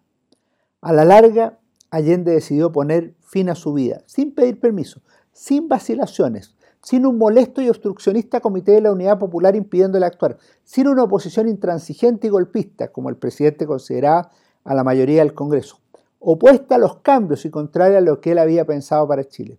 A 0.81 0.93
la 0.93 1.05
larga, 1.05 1.59
Allende 1.89 2.33
decidió 2.33 2.71
poner 2.71 3.15
fin 3.21 3.49
a 3.49 3.55
su 3.55 3.73
vida, 3.73 4.01
sin 4.05 4.33
pedir 4.33 4.59
permiso, 4.59 5.01
sin 5.31 5.67
vacilaciones, 5.67 6.54
sin 6.85 7.07
un 7.07 7.17
molesto 7.17 7.63
y 7.63 7.69
obstruccionista 7.69 8.41
comité 8.41 8.73
de 8.73 8.81
la 8.81 8.91
Unidad 8.91 9.17
Popular 9.17 9.55
impidiéndole 9.55 10.05
actuar, 10.05 10.37
sin 10.63 10.87
una 10.87 11.01
oposición 11.01 11.47
intransigente 11.47 12.27
y 12.27 12.29
golpista, 12.29 12.91
como 12.91 13.09
el 13.09 13.17
presidente 13.17 13.65
consideraba 13.65 14.29
a 14.63 14.75
la 14.75 14.83
mayoría 14.83 15.23
del 15.23 15.33
Congreso, 15.33 15.79
opuesta 16.19 16.75
a 16.75 16.77
los 16.77 16.97
cambios 16.97 17.43
y 17.43 17.49
contraria 17.49 17.97
a 17.97 18.01
lo 18.01 18.21
que 18.21 18.33
él 18.33 18.37
había 18.37 18.65
pensado 18.65 19.07
para 19.07 19.27
Chile. 19.27 19.57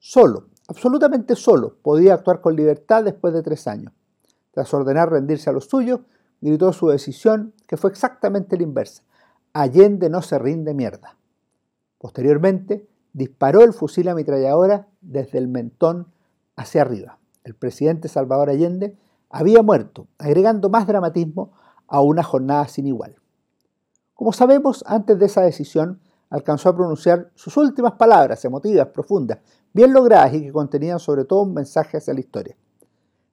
Solo, 0.00 0.46
absolutamente 0.66 1.36
solo, 1.36 1.76
podía 1.82 2.14
actuar 2.14 2.40
con 2.40 2.56
libertad 2.56 3.04
después 3.04 3.32
de 3.32 3.44
tres 3.44 3.68
años. 3.68 3.92
Tras 4.50 4.74
ordenar 4.74 5.08
rendirse 5.08 5.48
a 5.48 5.52
los 5.52 5.66
suyos, 5.66 6.00
gritó 6.40 6.72
su 6.72 6.88
decisión, 6.88 7.52
que 7.68 7.76
fue 7.76 7.90
exactamente 7.90 8.56
la 8.56 8.64
inversa. 8.64 9.04
Allende 9.52 10.10
no 10.10 10.20
se 10.20 10.36
rinde 10.36 10.74
mierda. 10.74 11.16
Posteriormente, 11.98 12.88
disparó 13.12 13.62
el 13.62 13.72
fusil 13.72 14.08
ametralladora 14.08 14.88
desde 15.00 15.38
el 15.38 15.46
mentón 15.46 16.08
hacia 16.56 16.82
arriba. 16.82 17.18
El 17.44 17.54
presidente 17.54 18.08
Salvador 18.08 18.50
Allende 18.50 18.96
había 19.30 19.62
muerto, 19.62 20.08
agregando 20.18 20.68
más 20.68 20.86
dramatismo 20.86 21.52
a 21.86 22.00
una 22.00 22.22
jornada 22.22 22.66
sin 22.68 22.86
igual. 22.86 23.16
Como 24.14 24.32
sabemos, 24.32 24.82
antes 24.86 25.18
de 25.18 25.26
esa 25.26 25.42
decisión, 25.42 26.00
alcanzó 26.30 26.70
a 26.70 26.76
pronunciar 26.76 27.30
sus 27.34 27.56
últimas 27.56 27.92
palabras 27.92 28.44
emotivas, 28.44 28.88
profundas, 28.88 29.38
bien 29.72 29.92
logradas 29.92 30.34
y 30.34 30.42
que 30.42 30.52
contenían 30.52 30.98
sobre 30.98 31.24
todo 31.24 31.42
un 31.42 31.54
mensaje 31.54 31.98
hacia 31.98 32.14
la 32.14 32.20
historia. 32.20 32.56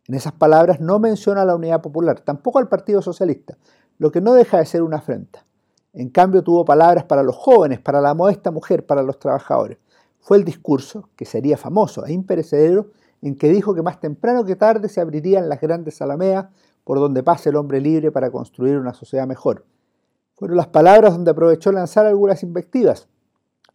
En 0.07 0.15
esas 0.15 0.33
palabras 0.33 0.81
no 0.81 0.99
menciona 0.99 1.43
a 1.43 1.45
la 1.45 1.55
Unidad 1.55 1.81
Popular, 1.81 2.19
tampoco 2.19 2.59
al 2.59 2.67
Partido 2.67 3.01
Socialista, 3.01 3.57
lo 3.97 4.11
que 4.11 4.19
no 4.19 4.33
deja 4.33 4.57
de 4.57 4.65
ser 4.65 4.83
una 4.83 4.97
afrenta. 4.97 5.45
En 5.93 6.09
cambio 6.09 6.43
tuvo 6.43 6.65
palabras 6.65 7.05
para 7.05 7.23
los 7.23 7.35
jóvenes, 7.35 7.79
para 7.79 8.01
la 8.01 8.13
modesta 8.13 8.51
mujer, 8.51 8.85
para 8.85 9.03
los 9.03 9.19
trabajadores. 9.19 9.77
Fue 10.19 10.37
el 10.37 10.43
discurso, 10.43 11.09
que 11.15 11.25
sería 11.25 11.55
famoso 11.55 12.05
e 12.05 12.11
imperecedero, 12.11 12.87
en 13.23 13.35
que 13.35 13.47
dijo 13.47 13.73
que 13.73 13.81
más 13.81 14.01
temprano 14.01 14.43
que 14.43 14.57
tarde 14.57 14.89
se 14.89 14.99
abrirían 14.99 15.47
las 15.47 15.61
grandes 15.61 16.01
alameas 16.01 16.47
por 16.83 16.99
donde 16.99 17.23
pase 17.23 17.49
el 17.49 17.55
hombre 17.55 17.79
libre 17.79 18.11
para 18.11 18.29
construir 18.29 18.77
una 18.77 18.93
sociedad 18.93 19.25
mejor. 19.25 19.65
Fueron 20.35 20.57
las 20.57 20.67
palabras 20.67 21.13
donde 21.13 21.31
aprovechó 21.31 21.71
lanzar 21.71 22.05
algunas 22.05 22.43
invectivas 22.43 23.07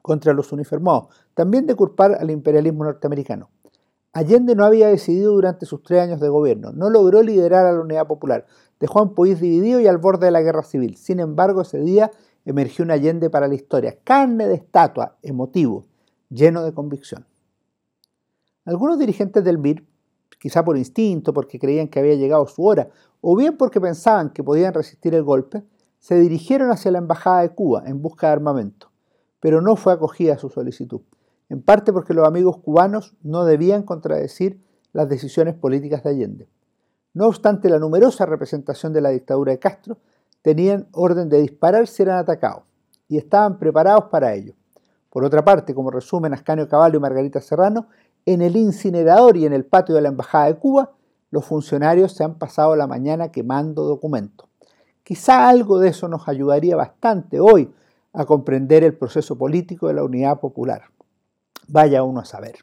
contra 0.02 0.34
los 0.34 0.52
uniformados, 0.52 1.08
también 1.32 1.66
de 1.66 1.74
culpar 1.74 2.18
al 2.20 2.30
imperialismo 2.30 2.84
norteamericano. 2.84 3.48
Allende 4.12 4.54
no 4.54 4.66
había 4.66 4.88
decidido 4.88 5.32
durante 5.32 5.64
sus 5.64 5.82
tres 5.82 6.02
años 6.02 6.20
de 6.20 6.28
gobierno, 6.28 6.72
no 6.72 6.90
logró 6.90 7.22
liderar 7.22 7.64
a 7.64 7.72
la 7.72 7.80
Unidad 7.80 8.06
Popular, 8.06 8.46
dejó 8.78 8.98
a 8.98 9.02
un 9.02 9.14
país 9.14 9.40
dividido 9.40 9.80
y 9.80 9.86
al 9.86 9.96
borde 9.96 10.26
de 10.26 10.32
la 10.32 10.42
guerra 10.42 10.62
civil. 10.62 10.96
Sin 10.96 11.20
embargo, 11.20 11.62
ese 11.62 11.80
día 11.80 12.10
emergió 12.44 12.84
un 12.84 12.90
Allende 12.90 13.30
para 13.30 13.48
la 13.48 13.54
historia, 13.54 13.96
carne 14.04 14.46
de 14.46 14.56
estatua, 14.56 15.16
emotivo, 15.22 15.86
lleno 16.28 16.64
de 16.64 16.74
convicción. 16.74 17.24
Algunos 18.68 18.98
dirigentes 18.98 19.42
del 19.42 19.56
MIR, 19.56 19.82
quizá 20.38 20.62
por 20.62 20.76
instinto, 20.76 21.32
porque 21.32 21.58
creían 21.58 21.88
que 21.88 22.00
había 22.00 22.16
llegado 22.16 22.46
su 22.46 22.64
hora, 22.64 22.90
o 23.22 23.34
bien 23.34 23.56
porque 23.56 23.80
pensaban 23.80 24.28
que 24.28 24.44
podían 24.44 24.74
resistir 24.74 25.14
el 25.14 25.22
golpe, 25.22 25.62
se 25.98 26.18
dirigieron 26.20 26.70
hacia 26.70 26.90
la 26.90 26.98
Embajada 26.98 27.40
de 27.40 27.54
Cuba 27.54 27.84
en 27.86 28.02
busca 28.02 28.26
de 28.26 28.34
armamento, 28.34 28.90
pero 29.40 29.62
no 29.62 29.74
fue 29.74 29.94
acogida 29.94 30.36
su 30.36 30.50
solicitud 30.50 31.00
en 31.48 31.62
parte 31.62 31.92
porque 31.94 32.12
los 32.12 32.26
amigos 32.26 32.58
cubanos 32.58 33.16
no 33.22 33.46
debían 33.46 33.82
contradecir 33.82 34.62
las 34.92 35.08
decisiones 35.08 35.54
políticas 35.54 36.02
de 36.02 36.10
Allende. 36.10 36.48
No 37.14 37.26
obstante, 37.26 37.70
la 37.70 37.78
numerosa 37.78 38.26
representación 38.26 38.92
de 38.92 39.00
la 39.00 39.08
dictadura 39.08 39.52
de 39.52 39.58
Castro 39.58 39.96
tenían 40.42 40.88
orden 40.92 41.30
de 41.30 41.40
disparar 41.40 41.86
si 41.86 42.02
eran 42.02 42.18
atacados 42.18 42.64
y 43.08 43.16
estaban 43.16 43.58
preparados 43.58 44.04
para 44.10 44.34
ello. 44.34 44.52
Por 45.10 45.24
otra 45.24 45.42
parte, 45.42 45.74
como 45.74 45.90
resumen 45.90 46.34
Ascanio 46.34 46.68
Caballo 46.68 46.98
y 46.98 47.00
Margarita 47.00 47.40
Serrano, 47.40 47.88
en 48.32 48.42
el 48.42 48.56
incinerador 48.56 49.38
y 49.38 49.46
en 49.46 49.54
el 49.54 49.64
patio 49.64 49.94
de 49.94 50.02
la 50.02 50.08
Embajada 50.08 50.46
de 50.46 50.56
Cuba, 50.56 50.92
los 51.30 51.46
funcionarios 51.46 52.12
se 52.12 52.24
han 52.24 52.34
pasado 52.34 52.76
la 52.76 52.86
mañana 52.86 53.32
quemando 53.32 53.84
documentos. 53.84 54.46
Quizá 55.02 55.48
algo 55.48 55.78
de 55.78 55.88
eso 55.88 56.08
nos 56.08 56.28
ayudaría 56.28 56.76
bastante 56.76 57.40
hoy 57.40 57.72
a 58.12 58.26
comprender 58.26 58.84
el 58.84 58.94
proceso 58.94 59.38
político 59.38 59.88
de 59.88 59.94
la 59.94 60.04
unidad 60.04 60.40
popular. 60.40 60.82
Vaya 61.68 62.02
uno 62.02 62.20
a 62.20 62.26
saber. 62.26 62.56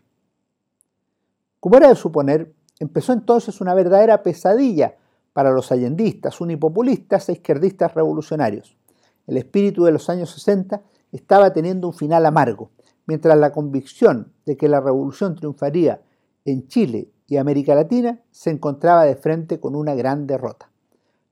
Como 1.59 1.77
era 1.77 1.89
de 1.89 1.95
suponer, 1.95 2.53
empezó 2.79 3.13
entonces 3.13 3.59
una 3.59 3.73
verdadera 3.73 4.21
pesadilla 4.21 4.97
para 5.33 5.49
los 5.49 5.71
allendistas, 5.71 6.41
unipopulistas 6.41 7.27
e 7.29 7.33
izquierdistas 7.33 7.95
revolucionarios. 7.95 8.77
El 9.25 9.37
espíritu 9.37 9.83
de 9.85 9.91
los 9.91 10.09
años 10.11 10.29
60 10.29 10.81
estaba 11.11 11.53
teniendo 11.53 11.87
un 11.87 11.93
final 11.93 12.23
amargo, 12.27 12.69
mientras 13.07 13.37
la 13.37 13.51
convicción 13.51 14.33
de 14.45 14.57
que 14.57 14.69
la 14.69 14.81
revolución 14.81 15.35
triunfaría 15.35 16.01
en 16.45 16.67
Chile 16.67 17.09
y 17.27 17.37
América 17.37 17.75
Latina 17.75 18.21
se 18.31 18.51
encontraba 18.51 19.03
de 19.03 19.15
frente 19.15 19.59
con 19.59 19.75
una 19.75 19.95
gran 19.95 20.27
derrota. 20.27 20.69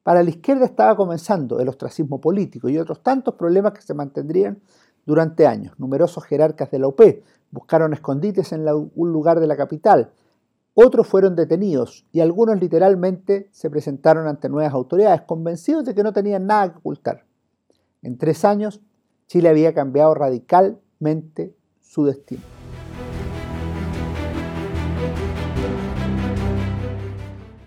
Para 0.03 0.21
la 0.21 0.29
izquierda 0.29 0.65
estaba 0.65 0.95
comenzando 0.95 1.59
el 1.59 1.69
ostracismo 1.69 2.19
político 2.19 2.67
y 2.67 2.77
otros 2.77 3.01
tantos 3.01 3.35
problemas 3.35 3.73
que 3.73 3.81
se 3.81 3.93
mantendrían 3.93 4.59
durante 5.05 5.47
años. 5.47 5.79
Numerosos 5.79 6.25
jerarcas 6.25 6.71
de 6.71 6.79
la 6.79 6.87
UP 6.87 7.01
buscaron 7.51 7.93
escondites 7.93 8.51
en 8.51 8.67
un 8.67 9.11
lugar 9.11 9.39
de 9.39 9.47
la 9.47 9.55
capital. 9.55 10.11
Otros 10.73 11.07
fueron 11.07 11.35
detenidos 11.35 12.05
y 12.11 12.19
algunos 12.19 12.59
literalmente 12.59 13.47
se 13.51 13.69
presentaron 13.69 14.27
ante 14.27 14.49
nuevas 14.49 14.73
autoridades, 14.73 15.21
convencidos 15.21 15.85
de 15.85 15.93
que 15.93 16.03
no 16.03 16.11
tenían 16.11 16.47
nada 16.47 16.71
que 16.71 16.79
ocultar. 16.79 17.25
En 18.01 18.17
tres 18.17 18.43
años, 18.43 18.81
Chile 19.27 19.49
había 19.49 19.73
cambiado 19.73 20.13
radicalmente 20.15 21.55
su 21.93 22.03
destino. 22.05 22.41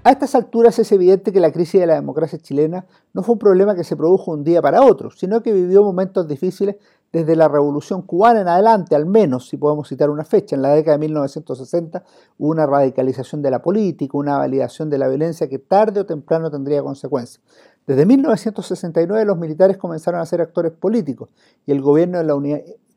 A 0.02 0.10
estas 0.10 0.34
alturas 0.34 0.78
es 0.78 0.90
evidente 0.92 1.32
que 1.32 1.40
la 1.40 1.52
crisis 1.52 1.80
de 1.80 1.86
la 1.86 1.94
democracia 1.94 2.38
chilena 2.38 2.86
no 3.12 3.22
fue 3.22 3.34
un 3.34 3.38
problema 3.38 3.74
que 3.74 3.84
se 3.84 3.96
produjo 3.96 4.32
un 4.32 4.42
día 4.42 4.62
para 4.62 4.82
otro, 4.82 5.10
sino 5.10 5.42
que 5.42 5.52
vivió 5.52 5.82
momentos 5.82 6.26
difíciles 6.26 6.76
desde 7.12 7.36
la 7.36 7.48
Revolución 7.48 8.02
cubana 8.02 8.40
en 8.40 8.48
adelante, 8.48 8.94
al 8.96 9.06
menos 9.06 9.48
si 9.48 9.56
podemos 9.56 9.88
citar 9.88 10.10
una 10.10 10.24
fecha. 10.24 10.56
En 10.56 10.62
la 10.62 10.70
década 10.70 10.96
de 10.96 11.00
1960 11.02 12.04
hubo 12.38 12.50
una 12.50 12.66
radicalización 12.66 13.42
de 13.42 13.50
la 13.50 13.62
política, 13.62 14.18
una 14.18 14.38
validación 14.38 14.90
de 14.90 14.98
la 14.98 15.08
violencia 15.08 15.48
que 15.48 15.58
tarde 15.58 16.00
o 16.00 16.06
temprano 16.06 16.50
tendría 16.50 16.82
consecuencias. 16.82 17.42
Desde 17.86 18.04
1969 18.06 19.24
los 19.24 19.38
militares 19.38 19.76
comenzaron 19.76 20.20
a 20.20 20.26
ser 20.26 20.40
actores 20.40 20.72
políticos 20.72 21.30
y 21.64 21.72
el 21.72 21.80
gobierno 21.80 22.18
de 22.18 22.24
la 22.24 22.34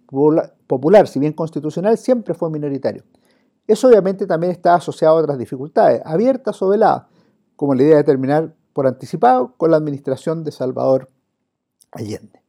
Popular, 0.10 1.08
si 1.08 1.20
bien 1.20 1.34
constitucional, 1.34 1.98
siempre 1.98 2.34
fue 2.34 2.50
minoritario. 2.50 3.04
Eso 3.68 3.88
obviamente 3.88 4.26
también 4.26 4.52
está 4.52 4.74
asociado 4.74 5.16
a 5.16 5.22
otras 5.22 5.38
dificultades, 5.38 6.02
abiertas 6.04 6.60
o 6.64 6.70
veladas, 6.70 7.04
como 7.56 7.76
la 7.76 7.84
idea 7.84 7.98
de 7.98 8.04
terminar 8.04 8.56
por 8.74 8.88
anticipado 8.88 9.54
con 9.58 9.70
la 9.70 9.78
administración 9.78 10.44
de 10.44 10.52
Salvador 10.52 11.10
Allende. 11.92 12.42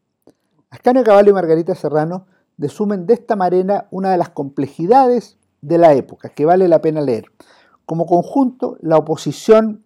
Ascanio 0.71 1.05
Caballo 1.05 1.31
y 1.31 1.35
Margarita 1.35 1.75
Serrano 1.75 2.27
desumen 2.57 3.07
de 3.07 3.15
esta 3.15 3.37
manera 3.37 3.89
una 3.91 4.11
de 4.13 4.19
las 4.19 4.31
complejidades 4.31 5.37
de 5.61 5.79
la 5.79 5.93
época 5.93 6.31
que 6.31 6.47
vale 6.47 6.69
la 6.69 6.81
pena 6.81 7.01
leer. 7.01 7.25
Como 7.85 8.07
conjunto, 8.07 8.79
la 8.81 8.97
oposición 8.97 9.85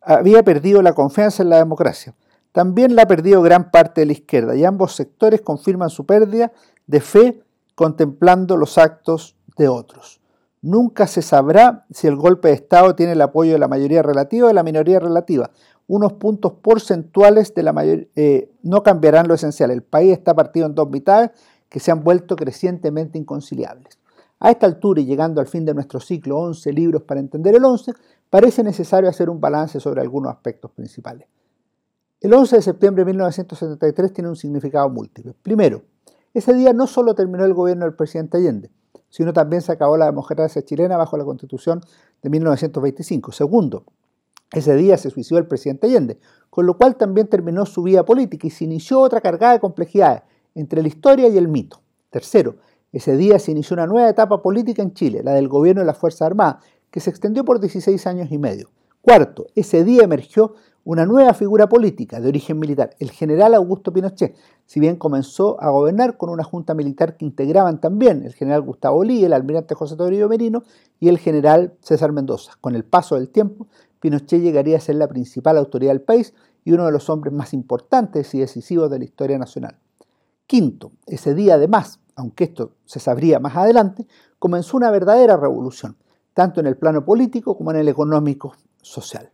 había 0.00 0.42
perdido 0.44 0.82
la 0.82 0.92
confianza 0.92 1.42
en 1.42 1.48
la 1.48 1.56
democracia. 1.56 2.14
También 2.52 2.94
la 2.94 3.02
ha 3.02 3.06
perdido 3.06 3.42
gran 3.42 3.70
parte 3.70 4.02
de 4.02 4.06
la 4.06 4.12
izquierda 4.12 4.54
y 4.54 4.64
ambos 4.64 4.94
sectores 4.94 5.40
confirman 5.40 5.90
su 5.90 6.06
pérdida 6.06 6.52
de 6.86 7.00
fe 7.00 7.42
contemplando 7.74 8.56
los 8.56 8.78
actos 8.78 9.36
de 9.56 9.68
otros. 9.68 10.20
Nunca 10.62 11.06
se 11.06 11.22
sabrá 11.22 11.86
si 11.90 12.06
el 12.06 12.16
golpe 12.16 12.48
de 12.48 12.54
Estado 12.54 12.94
tiene 12.94 13.12
el 13.12 13.22
apoyo 13.22 13.52
de 13.52 13.58
la 13.58 13.68
mayoría 13.68 14.02
relativa 14.02 14.46
o 14.46 14.48
de 14.48 14.54
la 14.54 14.62
minoría 14.62 14.98
relativa. 14.98 15.50
Unos 15.86 16.14
puntos 16.14 16.54
porcentuales 16.54 17.54
de 17.54 17.62
la 17.62 17.74
eh, 17.84 18.50
no 18.62 18.82
cambiarán 18.82 19.28
lo 19.28 19.34
esencial. 19.34 19.70
El 19.70 19.82
país 19.82 20.12
está 20.12 20.34
partido 20.34 20.66
en 20.66 20.74
dos 20.74 20.90
mitades 20.90 21.30
que 21.68 21.78
se 21.78 21.92
han 21.92 22.02
vuelto 22.02 22.34
crecientemente 22.34 23.18
inconciliables. 23.18 23.98
A 24.40 24.50
esta 24.50 24.66
altura 24.66 25.00
y 25.00 25.06
llegando 25.06 25.40
al 25.40 25.46
fin 25.46 25.64
de 25.64 25.74
nuestro 25.74 26.00
ciclo 26.00 26.38
11 26.38 26.72
libros 26.72 27.02
para 27.02 27.20
entender 27.20 27.54
el 27.54 27.64
11, 27.64 27.92
parece 28.28 28.62
necesario 28.62 29.08
hacer 29.08 29.30
un 29.30 29.40
balance 29.40 29.78
sobre 29.80 30.00
algunos 30.00 30.32
aspectos 30.32 30.70
principales. 30.72 31.28
El 32.20 32.34
11 32.34 32.56
de 32.56 32.62
septiembre 32.62 33.04
de 33.04 33.12
1973 33.12 34.12
tiene 34.12 34.30
un 34.30 34.36
significado 34.36 34.88
múltiple. 34.88 35.34
Primero, 35.42 35.82
ese 36.36 36.52
día 36.52 36.74
no 36.74 36.86
solo 36.86 37.14
terminó 37.14 37.46
el 37.46 37.54
gobierno 37.54 37.86
del 37.86 37.94
presidente 37.94 38.36
Allende, 38.36 38.70
sino 39.08 39.32
también 39.32 39.62
se 39.62 39.72
acabó 39.72 39.96
la 39.96 40.04
democracia 40.04 40.62
chilena 40.62 40.98
bajo 40.98 41.16
la 41.16 41.24
constitución 41.24 41.80
de 42.20 42.28
1925. 42.28 43.32
Segundo, 43.32 43.84
ese 44.52 44.76
día 44.76 44.98
se 44.98 45.08
suicidó 45.08 45.38
el 45.38 45.46
presidente 45.46 45.86
Allende, 45.86 46.18
con 46.50 46.66
lo 46.66 46.76
cual 46.76 46.96
también 46.96 47.28
terminó 47.28 47.64
su 47.64 47.82
vida 47.82 48.04
política 48.04 48.46
y 48.46 48.50
se 48.50 48.64
inició 48.64 49.00
otra 49.00 49.22
cargada 49.22 49.54
de 49.54 49.60
complejidades 49.60 50.24
entre 50.54 50.82
la 50.82 50.88
historia 50.88 51.26
y 51.28 51.38
el 51.38 51.48
mito. 51.48 51.80
Tercero, 52.10 52.56
ese 52.92 53.16
día 53.16 53.38
se 53.38 53.52
inició 53.52 53.72
una 53.72 53.86
nueva 53.86 54.10
etapa 54.10 54.42
política 54.42 54.82
en 54.82 54.92
Chile, 54.92 55.22
la 55.24 55.32
del 55.32 55.48
gobierno 55.48 55.80
de 55.80 55.86
las 55.86 55.96
Fuerzas 55.96 56.26
Armadas, 56.26 56.62
que 56.90 57.00
se 57.00 57.08
extendió 57.08 57.46
por 57.46 57.60
16 57.60 58.06
años 58.06 58.30
y 58.30 58.36
medio. 58.36 58.68
Cuarto, 59.00 59.46
ese 59.54 59.84
día 59.84 60.04
emergió 60.04 60.54
una 60.86 61.04
nueva 61.04 61.34
figura 61.34 61.68
política 61.68 62.20
de 62.20 62.28
origen 62.28 62.60
militar, 62.60 62.94
el 63.00 63.10
general 63.10 63.54
Augusto 63.54 63.92
Pinochet, 63.92 64.36
si 64.66 64.78
bien 64.78 64.94
comenzó 64.94 65.60
a 65.60 65.68
gobernar 65.68 66.16
con 66.16 66.30
una 66.30 66.44
junta 66.44 66.74
militar 66.74 67.16
que 67.16 67.24
integraban 67.24 67.80
también 67.80 68.24
el 68.24 68.34
general 68.34 68.62
Gustavo 68.62 69.02
Lee, 69.02 69.24
el 69.24 69.32
almirante 69.32 69.74
José 69.74 69.96
Toribio 69.96 70.28
Merino 70.28 70.62
y 71.00 71.08
el 71.08 71.18
general 71.18 71.74
César 71.80 72.12
Mendoza. 72.12 72.52
Con 72.60 72.76
el 72.76 72.84
paso 72.84 73.16
del 73.16 73.30
tiempo, 73.30 73.66
Pinochet 73.98 74.40
llegaría 74.40 74.76
a 74.76 74.80
ser 74.80 74.94
la 74.94 75.08
principal 75.08 75.58
autoridad 75.58 75.90
del 75.90 76.02
país 76.02 76.34
y 76.64 76.70
uno 76.70 76.86
de 76.86 76.92
los 76.92 77.10
hombres 77.10 77.34
más 77.34 77.52
importantes 77.52 78.32
y 78.36 78.38
decisivos 78.38 78.88
de 78.88 79.00
la 79.00 79.04
historia 79.06 79.38
nacional. 79.38 79.80
Quinto, 80.46 80.92
ese 81.08 81.34
día 81.34 81.54
además, 81.54 81.98
aunque 82.14 82.44
esto 82.44 82.74
se 82.84 83.00
sabría 83.00 83.40
más 83.40 83.56
adelante, 83.56 84.06
comenzó 84.38 84.76
una 84.76 84.92
verdadera 84.92 85.36
revolución, 85.36 85.96
tanto 86.32 86.60
en 86.60 86.68
el 86.68 86.76
plano 86.76 87.04
político 87.04 87.56
como 87.56 87.72
en 87.72 87.78
el 87.78 87.88
económico 87.88 88.54
social. 88.80 89.32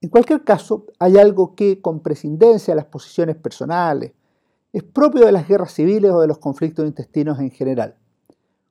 En 0.00 0.10
cualquier 0.10 0.44
caso, 0.44 0.86
hay 1.00 1.18
algo 1.18 1.56
que, 1.56 1.80
con 1.80 2.00
prescindencia 2.00 2.72
de 2.72 2.76
las 2.76 2.84
posiciones 2.84 3.34
personales, 3.34 4.12
es 4.72 4.84
propio 4.84 5.26
de 5.26 5.32
las 5.32 5.48
guerras 5.48 5.72
civiles 5.72 6.12
o 6.12 6.20
de 6.20 6.28
los 6.28 6.38
conflictos 6.38 6.86
intestinos 6.86 7.40
en 7.40 7.50
general. 7.50 7.96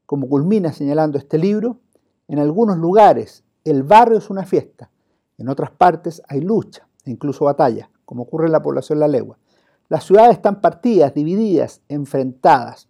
Como 0.06 0.30
culmina 0.30 0.72
señalando 0.72 1.18
este 1.18 1.38
libro, 1.38 1.80
en 2.30 2.40
algunos 2.40 2.78
lugares 2.78 3.44
el 3.66 3.84
barrio 3.84 4.20
es 4.20 4.30
una 4.30 4.46
fiesta, 4.46 4.90
en 5.38 5.50
otras 5.50 5.72
partes 5.72 6.22
hay 6.30 6.40
lucha 6.40 6.88
e 7.04 7.12
incluso 7.12 7.44
batalla, 7.44 7.90
como 8.06 8.24
ocurre 8.24 8.46
en 8.46 8.54
la 8.54 8.62
población 8.62 9.00
La 9.00 9.10
Legua. 9.10 9.38
Las 9.90 10.06
ciudades 10.06 10.32
están 10.32 10.62
partidas, 10.62 11.14
divididas, 11.14 11.82
enfrentadas, 11.90 12.88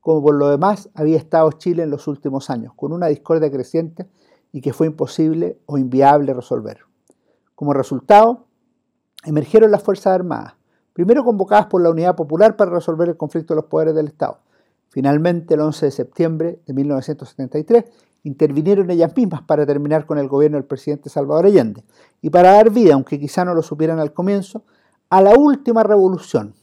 como 0.00 0.22
por 0.22 0.34
lo 0.34 0.50
demás 0.50 0.90
había 0.92 1.16
estado 1.16 1.50
Chile 1.52 1.84
en 1.84 1.90
los 1.90 2.06
últimos 2.08 2.50
años, 2.50 2.74
con 2.74 2.92
una 2.92 3.06
discordia 3.06 3.50
creciente 3.50 4.06
y 4.52 4.60
que 4.60 4.74
fue 4.74 4.86
imposible 4.86 5.58
o 5.64 5.78
inviable 5.78 6.34
resolver. 6.34 6.89
Como 7.60 7.74
resultado, 7.74 8.46
emergieron 9.26 9.70
las 9.70 9.82
Fuerzas 9.82 10.14
Armadas, 10.14 10.54
primero 10.94 11.22
convocadas 11.22 11.66
por 11.66 11.82
la 11.82 11.90
Unidad 11.90 12.16
Popular 12.16 12.56
para 12.56 12.70
resolver 12.70 13.10
el 13.10 13.18
conflicto 13.18 13.52
de 13.52 13.56
los 13.56 13.66
poderes 13.66 13.94
del 13.94 14.06
Estado. 14.06 14.38
Finalmente, 14.88 15.52
el 15.52 15.60
11 15.60 15.84
de 15.84 15.92
septiembre 15.92 16.62
de 16.66 16.72
1973, 16.72 17.84
intervinieron 18.22 18.90
ellas 18.90 19.14
mismas 19.14 19.42
para 19.42 19.66
terminar 19.66 20.06
con 20.06 20.16
el 20.16 20.26
gobierno 20.26 20.56
del 20.56 20.64
presidente 20.64 21.10
Salvador 21.10 21.44
Allende 21.44 21.84
y 22.22 22.30
para 22.30 22.52
dar 22.52 22.70
vida, 22.70 22.94
aunque 22.94 23.20
quizá 23.20 23.44
no 23.44 23.52
lo 23.52 23.60
supieran 23.60 23.98
al 23.98 24.14
comienzo, 24.14 24.64
a 25.10 25.20
la 25.20 25.34
última 25.34 25.82
revolución, 25.82 26.54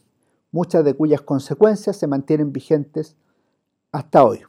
muchas 0.51 0.83
de 0.83 0.95
cuyas 0.95 1.21
consecuencias 1.21 1.95
se 1.95 2.07
mantienen 2.07 2.51
vigentes 2.51 3.15
hasta 3.91 4.23
hoy. 4.23 4.39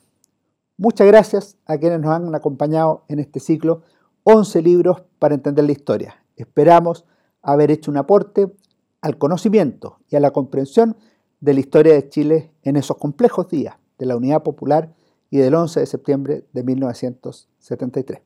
Muchas 0.78 1.06
gracias 1.08 1.58
a 1.66 1.76
quienes 1.76 2.00
nos 2.00 2.12
han 2.12 2.34
acompañado 2.34 3.04
en 3.08 3.18
este 3.18 3.38
ciclo 3.38 3.82
11 4.24 4.62
libros 4.62 5.02
para 5.18 5.34
entender 5.34 5.66
la 5.66 5.72
historia. 5.72 6.24
Esperamos 6.38 7.04
haber 7.42 7.70
hecho 7.70 7.90
un 7.90 7.96
aporte 7.96 8.52
al 9.00 9.18
conocimiento 9.18 9.98
y 10.08 10.16
a 10.16 10.20
la 10.20 10.30
comprensión 10.30 10.96
de 11.40 11.54
la 11.54 11.60
historia 11.60 11.94
de 11.94 12.08
Chile 12.08 12.52
en 12.62 12.76
esos 12.76 12.96
complejos 12.96 13.48
días 13.48 13.76
de 13.98 14.06
la 14.06 14.16
Unidad 14.16 14.42
Popular 14.42 14.94
y 15.30 15.38
del 15.38 15.54
11 15.54 15.80
de 15.80 15.86
septiembre 15.86 16.44
de 16.52 16.62
1973. 16.62 18.20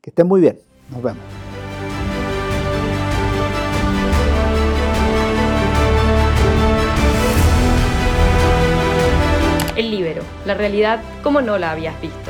Que 0.00 0.10
estén 0.10 0.26
muy 0.26 0.40
bien. 0.40 0.58
Nos 0.90 1.02
vemos. 1.02 1.22
El 9.76 9.90
libro, 9.90 10.22
la 10.44 10.54
realidad 10.54 11.00
como 11.22 11.40
no 11.40 11.56
la 11.56 11.70
habías 11.70 11.98
visto. 12.02 12.29